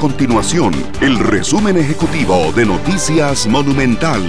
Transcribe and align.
continuación 0.00 0.72
el 1.02 1.18
resumen 1.18 1.76
ejecutivo 1.76 2.52
de 2.52 2.64
Noticias 2.64 3.46
Monumental. 3.46 4.22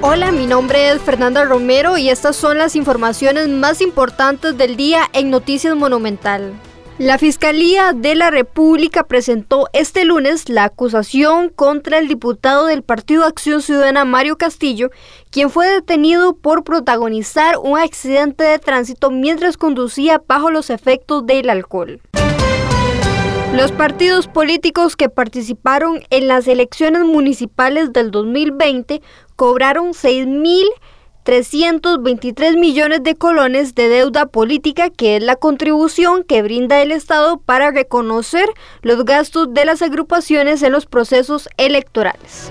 Hola, 0.00 0.32
mi 0.32 0.46
nombre 0.46 0.88
es 0.88 1.02
Fernanda 1.02 1.44
Romero 1.44 1.98
y 1.98 2.08
estas 2.08 2.34
son 2.34 2.56
las 2.56 2.76
informaciones 2.76 3.50
más 3.50 3.82
importantes 3.82 4.56
del 4.56 4.76
día 4.76 5.02
en 5.12 5.28
Noticias 5.28 5.76
Monumental. 5.76 6.54
La 6.96 7.18
Fiscalía 7.18 7.92
de 7.92 8.14
la 8.14 8.30
República 8.30 9.04
presentó 9.04 9.68
este 9.74 10.06
lunes 10.06 10.48
la 10.48 10.64
acusación 10.64 11.50
contra 11.50 11.98
el 11.98 12.08
diputado 12.08 12.66
del 12.66 12.82
Partido 12.82 13.26
Acción 13.26 13.60
Ciudadana 13.60 14.06
Mario 14.06 14.38
Castillo, 14.38 14.90
quien 15.30 15.50
fue 15.50 15.68
detenido 15.68 16.34
por 16.34 16.64
protagonizar 16.64 17.58
un 17.58 17.78
accidente 17.78 18.44
de 18.44 18.58
tránsito 18.58 19.10
mientras 19.10 19.58
conducía 19.58 20.22
bajo 20.26 20.50
los 20.50 20.70
efectos 20.70 21.26
del 21.26 21.50
alcohol. 21.50 22.00
Los 23.54 23.72
partidos 23.72 24.28
políticos 24.28 24.94
que 24.94 25.08
participaron 25.08 26.04
en 26.10 26.28
las 26.28 26.46
elecciones 26.46 27.04
municipales 27.04 27.92
del 27.92 28.12
2020 28.12 29.02
cobraron 29.34 29.88
6.000 29.88 30.66
323 31.22 32.56
millones 32.56 33.02
de 33.02 33.14
colones 33.14 33.74
de 33.74 33.88
deuda 33.88 34.26
política, 34.26 34.88
que 34.88 35.16
es 35.16 35.22
la 35.22 35.36
contribución 35.36 36.24
que 36.24 36.42
brinda 36.42 36.80
el 36.80 36.92
Estado 36.92 37.38
para 37.38 37.70
reconocer 37.70 38.48
los 38.82 39.04
gastos 39.04 39.52
de 39.52 39.66
las 39.66 39.82
agrupaciones 39.82 40.62
en 40.62 40.72
los 40.72 40.86
procesos 40.86 41.48
electorales. 41.58 42.50